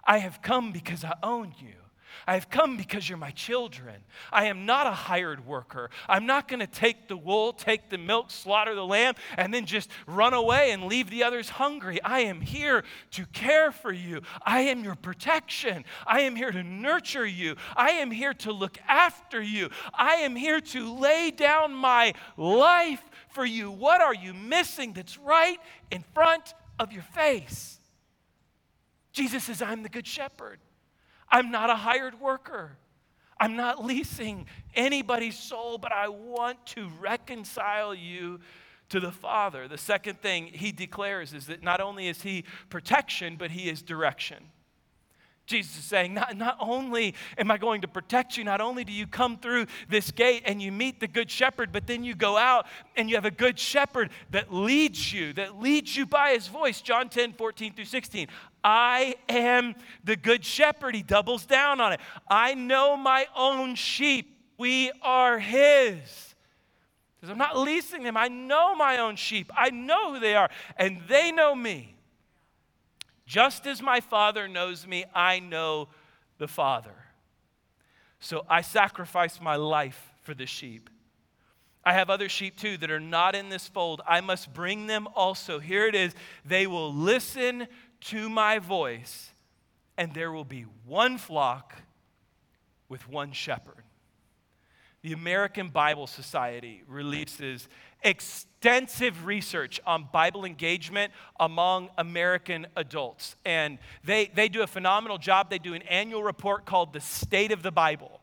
[0.04, 1.76] I have come because I own you.
[2.26, 3.96] I have come because you're my children.
[4.32, 5.90] I am not a hired worker.
[6.08, 9.66] I'm not going to take the wool, take the milk, slaughter the lamb, and then
[9.66, 12.02] just run away and leave the others hungry.
[12.02, 14.22] I am here to care for you.
[14.44, 15.84] I am your protection.
[16.06, 17.56] I am here to nurture you.
[17.76, 19.70] I am here to look after you.
[19.92, 23.70] I am here to lay down my life for you.
[23.70, 25.58] What are you missing that's right
[25.90, 27.78] in front of your face?
[29.12, 30.58] Jesus says, I'm the good shepherd.
[31.34, 32.76] I'm not a hired worker.
[33.40, 38.38] I'm not leasing anybody's soul, but I want to reconcile you
[38.90, 39.66] to the Father.
[39.66, 43.82] The second thing he declares is that not only is he protection, but he is
[43.82, 44.44] direction.
[45.46, 48.92] Jesus is saying, not, not only am I going to protect you, not only do
[48.92, 52.38] you come through this gate and you meet the good shepherd, but then you go
[52.38, 56.48] out and you have a good shepherd that leads you, that leads you by his
[56.48, 56.80] voice.
[56.80, 58.28] John 10, 14 through 16.
[58.62, 60.94] I am the good shepherd.
[60.94, 62.00] He doubles down on it.
[62.28, 64.30] I know my own sheep.
[64.56, 66.34] We are his.
[67.16, 68.16] Because I'm not leasing them.
[68.16, 69.50] I know my own sheep.
[69.54, 71.93] I know who they are, and they know me.
[73.34, 75.88] Just as my Father knows me, I know
[76.38, 76.94] the Father.
[78.20, 80.88] So I sacrifice my life for the sheep.
[81.84, 84.02] I have other sheep too that are not in this fold.
[84.06, 85.58] I must bring them also.
[85.58, 86.14] Here it is.
[86.44, 87.66] They will listen
[88.02, 89.32] to my voice,
[89.98, 91.74] and there will be one flock
[92.88, 93.82] with one shepherd.
[95.02, 97.68] The American Bible Society releases
[98.04, 103.36] extensive research on Bible engagement among American adults.
[103.44, 105.50] And they, they do a phenomenal job.
[105.50, 108.20] They do an annual report called The State of the Bible,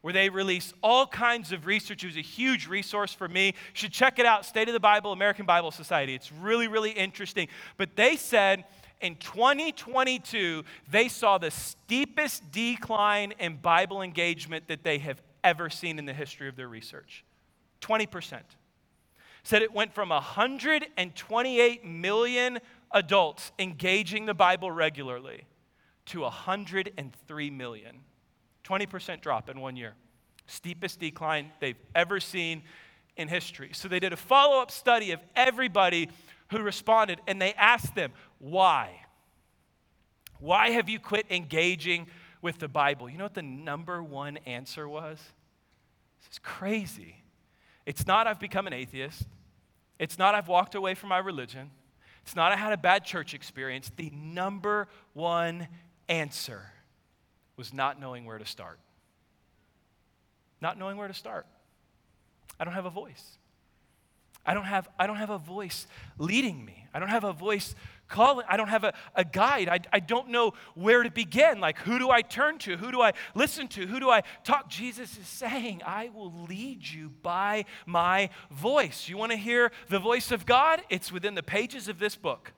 [0.00, 2.04] where they release all kinds of research.
[2.04, 3.46] It was a huge resource for me.
[3.48, 6.14] You should check it out State of the Bible, American Bible Society.
[6.14, 7.48] It's really, really interesting.
[7.76, 8.64] But they said,
[9.00, 15.98] in 2022, they saw the steepest decline in Bible engagement that they have ever seen
[15.98, 17.24] in the history of their research
[17.82, 18.40] 20%
[19.46, 22.58] said it went from 128 million
[22.90, 25.44] adults engaging the Bible regularly
[26.06, 28.00] to 103 million.
[28.64, 29.94] 20% drop in one year.
[30.48, 32.64] Steepest decline they've ever seen
[33.16, 33.70] in history.
[33.72, 36.10] So they did a follow up study of everybody
[36.50, 39.00] who responded and they asked them, why?
[40.40, 42.08] Why have you quit engaging
[42.42, 43.08] with the Bible?
[43.08, 45.18] You know what the number one answer was?
[46.18, 47.22] This is crazy.
[47.86, 49.22] It's not I've become an atheist.
[49.98, 51.70] It's not I've walked away from my religion.
[52.22, 53.90] It's not I had a bad church experience.
[53.96, 55.68] The number one
[56.08, 56.72] answer
[57.56, 58.78] was not knowing where to start.
[60.60, 61.46] Not knowing where to start.
[62.58, 63.38] I don't have a voice.
[64.46, 65.86] I don't have, I don't have a voice
[66.18, 66.86] leading me.
[66.94, 67.74] I don't have a voice
[68.08, 68.46] calling.
[68.48, 69.68] I don't have a, a guide.
[69.68, 71.60] I, I don't know where to begin.
[71.60, 72.76] Like, who do I turn to?
[72.76, 73.86] Who do I listen to?
[73.86, 74.68] Who do I talk?
[74.68, 79.08] Jesus is saying, I will lead you by my voice.
[79.08, 80.80] You want to hear the voice of God?
[80.88, 82.52] It's within the pages of this book.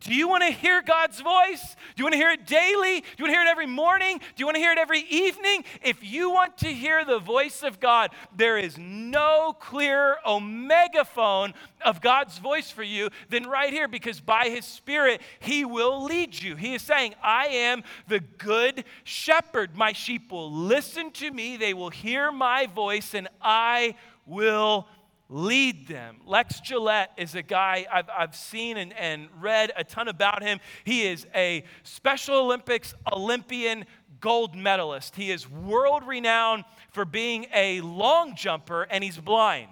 [0.00, 1.76] Do you want to hear God's voice?
[1.96, 3.00] Do you want to hear it daily?
[3.00, 4.18] Do you want to hear it every morning?
[4.18, 5.64] Do you want to hear it every evening?
[5.82, 12.00] If you want to hear the voice of God, there is no clearer megaphone of
[12.02, 16.56] God's voice for you than right here because by His Spirit, He will lead you.
[16.56, 19.76] He is saying, I am the good shepherd.
[19.76, 23.94] My sheep will listen to me, they will hear my voice, and I
[24.26, 24.86] will
[25.34, 26.18] lead them.
[26.24, 30.60] Lex Gillette is a guy I've, I've seen and, and read a ton about him.
[30.84, 33.84] He is a Special Olympics Olympian
[34.20, 35.16] gold medalist.
[35.16, 39.70] He is world renowned for being a long jumper, and he's blind.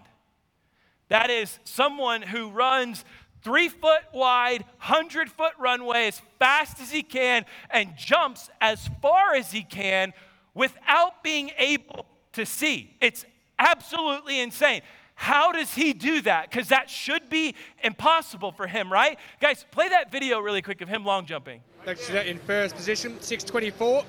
[1.10, 3.04] That is someone who runs
[3.42, 9.36] three foot wide, 100 foot runway as fast as he can and jumps as far
[9.36, 10.12] as he can
[10.54, 12.96] without being able to see.
[13.00, 13.24] It's
[13.60, 14.82] absolutely insane.
[15.22, 16.50] How does he do that?
[16.50, 17.54] Because that should be
[17.84, 19.16] impossible for him, right?
[19.40, 21.60] Guys, play that video really quick of him long jumping.
[21.86, 24.02] In first position, 624,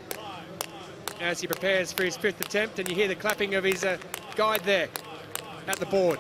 [1.22, 4.00] as he prepares for his fifth attempt, and you hear the clapping of his uh,
[4.36, 4.90] guide there
[5.68, 6.18] at the board.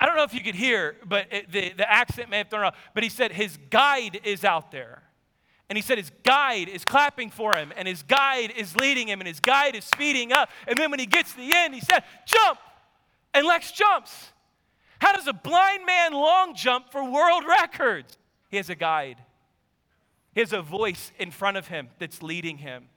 [0.00, 2.64] I don't know if you could hear, but it, the, the accent may have thrown
[2.64, 5.02] off, but he said his guide is out there.
[5.70, 9.20] And he said his guide is clapping for him, and his guide is leading him,
[9.20, 10.50] and his guide is speeding up.
[10.66, 12.58] And then when he gets to the end, he said, Jump!
[13.32, 14.32] And Lex jumps.
[15.00, 18.18] How does a blind man long jump for world records?
[18.50, 19.18] He has a guide,
[20.34, 22.88] he has a voice in front of him that's leading him.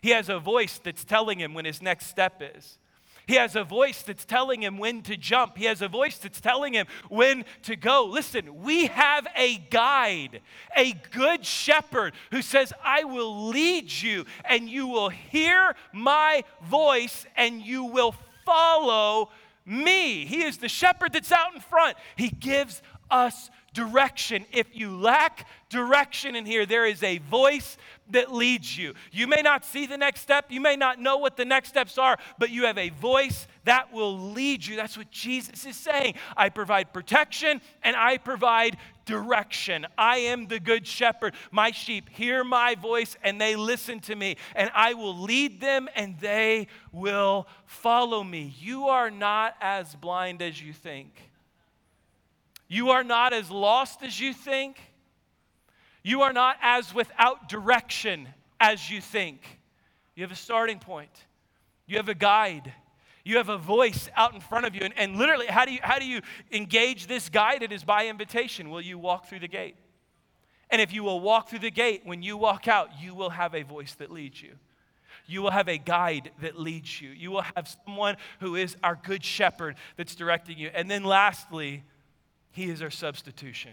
[0.00, 2.78] He has a voice that's telling him when his next step is.
[3.26, 5.56] He has a voice that's telling him when to jump.
[5.56, 8.04] He has a voice that's telling him when to go.
[8.04, 10.40] Listen, we have a guide,
[10.76, 17.26] a good shepherd who says, I will lead you and you will hear my voice
[17.36, 19.30] and you will follow
[19.64, 20.24] me.
[20.26, 21.96] He is the shepherd that's out in front.
[22.16, 24.44] He gives us direction.
[24.52, 27.78] If you lack direction in here, there is a voice
[28.10, 28.94] that leads you.
[29.10, 31.96] You may not see the next step, you may not know what the next steps
[31.96, 34.76] are, but you have a voice that will lead you.
[34.76, 36.14] That's what Jesus is saying.
[36.36, 39.86] I provide protection and I provide direction.
[39.96, 41.34] I am the good shepherd.
[41.50, 45.88] My sheep hear my voice and they listen to me, and I will lead them
[45.94, 48.54] and they will follow me.
[48.58, 51.31] You are not as blind as you think.
[52.72, 54.80] You are not as lost as you think.
[56.02, 58.26] You are not as without direction
[58.58, 59.42] as you think.
[60.14, 61.10] You have a starting point,
[61.86, 62.72] you have a guide.
[63.24, 64.80] You have a voice out in front of you.
[64.82, 67.62] And, and literally, how do, you, how do you engage this guide?
[67.62, 68.68] It is by invitation.
[68.68, 69.76] Will you walk through the gate?
[70.70, 73.54] And if you will walk through the gate, when you walk out, you will have
[73.54, 74.54] a voice that leads you.
[75.26, 77.10] You will have a guide that leads you.
[77.10, 80.72] You will have someone who is our good shepherd that's directing you.
[80.74, 81.84] And then lastly,
[82.52, 83.72] he is our substitution.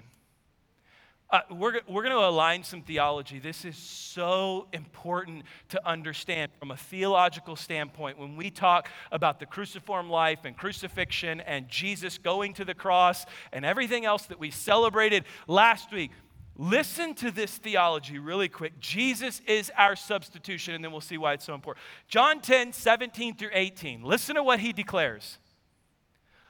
[1.31, 3.37] Uh, we're, we're going to align some theology.
[3.37, 8.17] This is so important to understand from a theological standpoint.
[8.17, 13.27] When we talk about the cruciform life and crucifixion and Jesus going to the cross
[13.53, 16.09] and everything else that we celebrated last week,
[16.57, 18.79] listen to this theology really quick.
[18.79, 21.85] Jesus is our substitution, and then we'll see why it's so important.
[22.07, 24.01] John 10, 17 through 18.
[24.01, 25.37] Listen to what he declares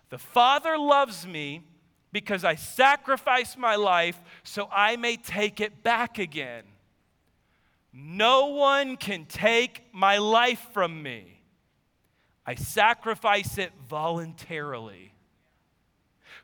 [0.09, 1.63] The Father loves me
[2.11, 6.63] because I sacrifice my life so I may take it back again.
[7.93, 11.41] No one can take my life from me.
[12.45, 15.13] I sacrifice it voluntarily.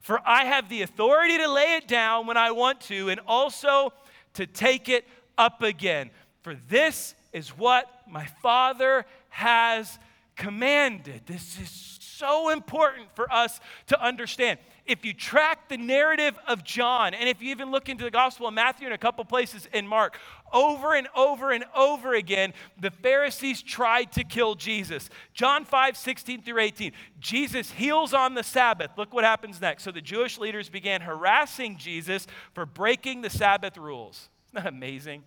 [0.02, 3.92] For I have the authority to lay it down when I want to and also
[4.34, 6.12] to take it up again.
[6.42, 9.98] For this is what my Father has
[10.36, 11.22] commanded.
[11.26, 17.14] This is so important for us to understand if you track the narrative of John,
[17.14, 19.88] and if you even look into the Gospel of Matthew and a couple places in
[19.88, 20.20] Mark,
[20.54, 25.10] over and over and over again, the Pharisees tried to kill Jesus.
[25.34, 26.92] John 5, 16 through 18.
[27.20, 28.92] Jesus heals on the Sabbath.
[28.96, 29.84] Look what happens next.
[29.84, 34.30] So the Jewish leaders began harassing Jesus for breaking the Sabbath rules.
[34.50, 35.24] Isn't that amazing?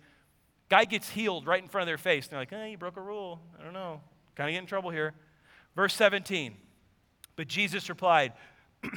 [0.69, 2.27] Guy gets healed right in front of their face.
[2.27, 3.41] They're like, hey, you broke a rule.
[3.59, 4.01] I don't know.
[4.35, 5.13] Kind of get in trouble here.
[5.75, 6.55] Verse 17.
[7.35, 8.33] But Jesus replied,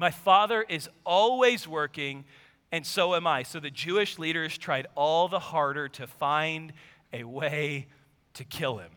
[0.00, 2.24] My Father is always working,
[2.72, 3.42] and so am I.
[3.42, 6.72] So the Jewish leaders tried all the harder to find
[7.12, 7.86] a way
[8.32, 8.92] to kill him.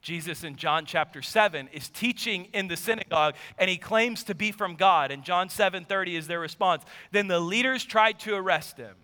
[0.00, 4.52] Jesus in John chapter 7 is teaching in the synagogue and he claims to be
[4.52, 6.84] from God and John 7:30 is their response.
[7.10, 8.96] Then the leaders tried to arrest him,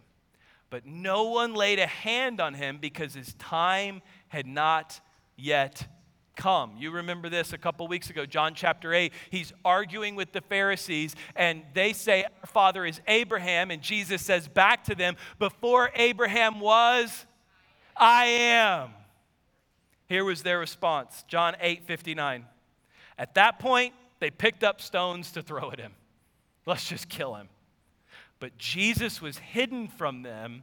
[0.71, 4.99] but no one laid a hand on him because his time had not
[5.37, 5.89] yet
[6.37, 6.73] come.
[6.79, 9.13] You remember this a couple weeks ago, John chapter 8.
[9.31, 13.71] He's arguing with the Pharisees, and they say, Our father is Abraham.
[13.71, 17.27] And Jesus says back to them, Before Abraham was,
[17.97, 18.91] I am.
[20.09, 22.45] Here was their response John 8 59.
[23.19, 25.93] At that point, they picked up stones to throw at him.
[26.67, 27.49] Let's just kill him.
[28.41, 30.63] But Jesus was hidden from them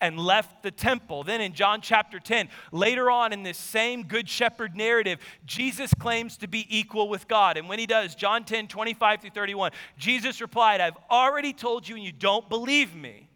[0.00, 1.24] and left the temple.
[1.24, 6.36] Then in John chapter 10, later on in this same Good Shepherd narrative, Jesus claims
[6.38, 7.56] to be equal with God.
[7.56, 11.96] And when he does, John 10, 25 through 31, Jesus replied, I've already told you
[11.96, 13.28] and you don't believe me.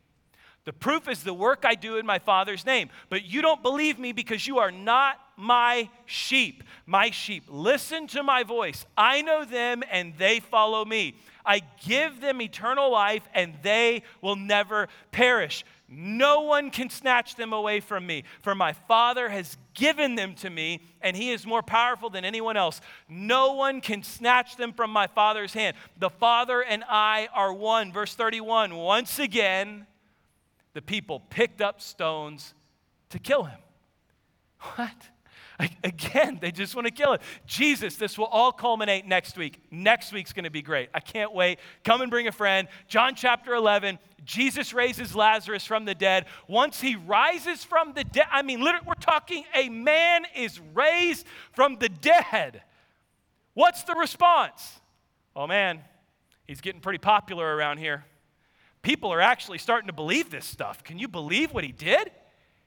[0.64, 2.90] The proof is the work I do in my Father's name.
[3.08, 6.62] But you don't believe me because you are not my sheep.
[6.86, 8.86] My sheep listen to my voice.
[8.96, 11.16] I know them and they follow me.
[11.44, 15.64] I give them eternal life and they will never perish.
[15.94, 20.48] No one can snatch them away from me, for my Father has given them to
[20.48, 22.80] me, and He is more powerful than anyone else.
[23.10, 25.76] No one can snatch them from my Father's hand.
[25.98, 27.92] The Father and I are one.
[27.92, 29.86] Verse 31 Once again,
[30.72, 32.54] the people picked up stones
[33.10, 33.58] to kill him.
[34.76, 35.10] What?
[35.84, 37.22] Again, they just want to kill it.
[37.46, 39.60] Jesus, this will all culminate next week.
[39.70, 40.90] Next week's going to be great.
[40.94, 41.58] I can't wait.
[41.84, 42.68] Come and bring a friend.
[42.88, 46.26] John chapter 11, Jesus raises Lazarus from the dead.
[46.48, 51.26] Once he rises from the dead, I mean, literally, we're talking a man is raised
[51.52, 52.62] from the dead.
[53.54, 54.80] What's the response?
[55.36, 55.80] Oh man,
[56.46, 58.04] he's getting pretty popular around here.
[58.82, 60.82] People are actually starting to believe this stuff.
[60.82, 62.10] Can you believe what he did?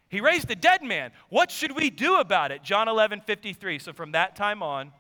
[0.10, 1.12] He raised a dead man.
[1.30, 2.64] What should we do about it?
[2.64, 3.80] John 11, 53.
[3.80, 4.92] So from that time on,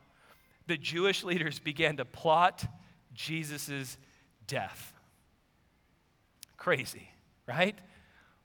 [0.68, 2.66] the Jewish leaders began to plot
[3.14, 3.97] Jesus'
[4.47, 4.93] death.
[6.58, 7.10] Crazy,
[7.47, 7.78] right?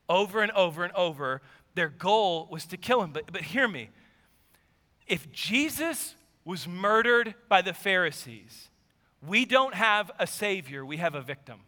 [0.09, 1.41] Over and over and over,
[1.75, 3.13] their goal was to kill him.
[3.13, 3.91] But, but hear me
[5.07, 8.69] if Jesus was murdered by the Pharisees,
[9.27, 11.61] we don't have a savior, we have a victim.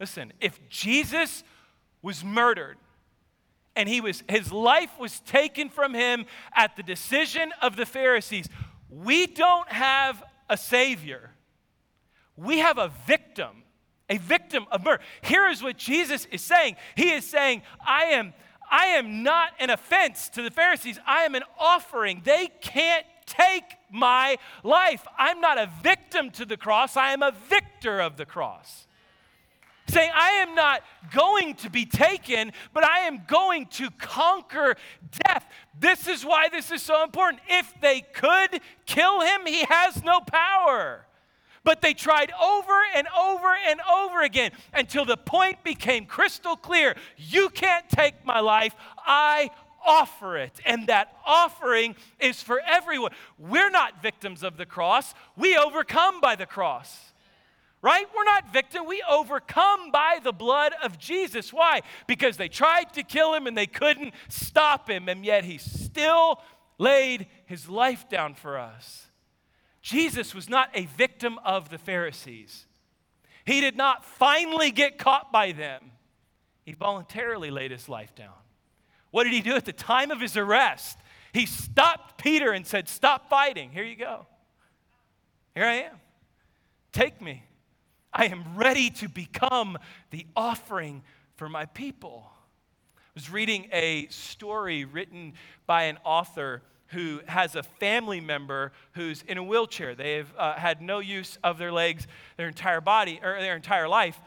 [0.00, 1.44] Listen, if Jesus
[2.00, 2.78] was murdered,
[3.78, 8.48] and he was, his life was taken from him at the decision of the Pharisees.
[8.90, 11.30] We don't have a Savior,
[12.36, 13.62] we have a victim,
[14.10, 15.02] a victim of murder.
[15.22, 18.34] Here is what Jesus is saying He is saying, I am.
[18.70, 20.98] I am not an offense to the Pharisees.
[21.06, 22.20] I am an offering.
[22.22, 25.06] They can't take my life.
[25.16, 26.94] I'm not a victim to the cross.
[26.94, 28.86] I am a victor of the cross
[29.88, 30.82] saying, I am not
[31.14, 34.76] going to be taken, but I am going to conquer
[35.24, 35.46] death.
[35.78, 37.42] This is why this is so important.
[37.48, 41.04] If they could kill him, he has no power.
[41.64, 46.96] But they tried over and over and over again until the point became crystal clear
[47.16, 48.74] you can't take my life,
[49.04, 49.50] I
[49.84, 50.60] offer it.
[50.64, 53.12] And that offering is for everyone.
[53.38, 57.12] We're not victims of the cross, we overcome by the cross
[57.82, 58.06] right?
[58.14, 58.86] We're not victim.
[58.86, 61.52] We overcome by the blood of Jesus.
[61.52, 61.82] Why?
[62.06, 66.40] Because they tried to kill him and they couldn't stop him, and yet he still
[66.78, 69.06] laid his life down for us.
[69.82, 72.66] Jesus was not a victim of the Pharisees.
[73.44, 75.92] He did not finally get caught by them.
[76.64, 78.34] He voluntarily laid his life down.
[79.10, 80.98] What did he do at the time of his arrest?
[81.32, 83.70] He stopped Peter and said, Stop fighting.
[83.70, 84.26] Here you go.
[85.54, 85.96] Here I am.
[86.92, 87.44] Take me.
[88.12, 89.78] I am ready to become
[90.10, 91.02] the offering
[91.36, 92.30] for my people.
[92.96, 95.34] I was reading a story written
[95.66, 99.94] by an author who has a family member who's in a wheelchair.
[99.94, 102.06] They've uh, had no use of their legs
[102.36, 104.18] their entire body or their entire life.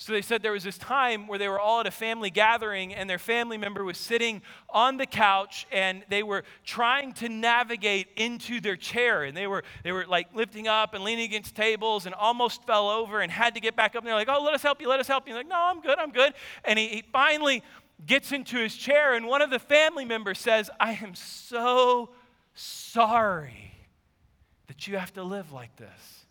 [0.00, 2.94] So they said there was this time where they were all at a family gathering
[2.94, 4.40] and their family member was sitting
[4.70, 9.62] on the couch and they were trying to navigate into their chair and they were
[9.84, 13.52] they were like lifting up and leaning against tables and almost fell over and had
[13.56, 14.88] to get back up and they're like, "Oh, let us help you.
[14.88, 15.98] Let us help you." And like, "No, I'm good.
[15.98, 16.32] I'm good."
[16.64, 17.62] And he, he finally
[18.06, 22.08] gets into his chair and one of the family members says, "I am so
[22.54, 23.74] sorry
[24.68, 26.24] that you have to live like this.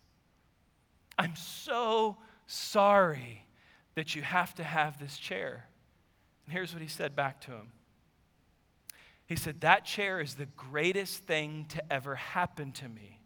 [1.16, 2.16] I'm so
[2.48, 3.44] sorry."
[3.94, 5.66] That you have to have this chair.
[6.44, 7.72] And here's what he said back to him
[9.26, 13.20] He said, That chair is the greatest thing to ever happen to me.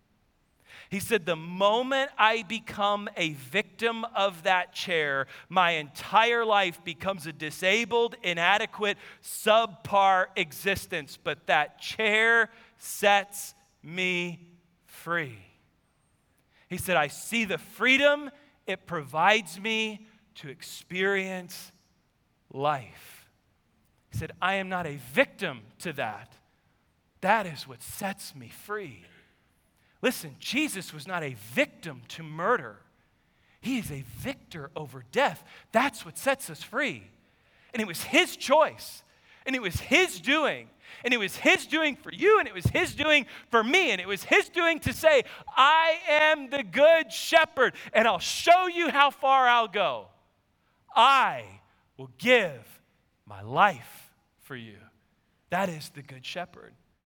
[0.90, 7.26] He said, The moment I become a victim of that chair, my entire life becomes
[7.26, 11.18] a disabled, inadequate, subpar existence.
[11.22, 14.40] But that chair sets me
[14.84, 15.38] free.
[16.68, 18.30] He said, I see the freedom
[18.66, 20.06] it provides me
[20.36, 21.72] to experience
[22.52, 23.28] life.
[24.10, 26.32] He said, I am not a victim to that.
[27.20, 29.04] That is what sets me free.
[30.02, 32.76] Listen, Jesus was not a victim to murder,
[33.60, 35.42] he is a victor over death.
[35.72, 37.04] That's what sets us free.
[37.72, 39.02] And it was his choice,
[39.46, 40.68] and it was his doing.
[41.02, 44.00] And it was his doing for you, and it was his doing for me, and
[44.00, 45.24] it was his doing to say,
[45.56, 50.08] I am the good shepherd, and I'll show you how far I'll go.
[50.94, 51.60] I
[51.96, 52.80] will give
[53.26, 54.76] my life for you.
[55.50, 56.74] That is the good shepherd.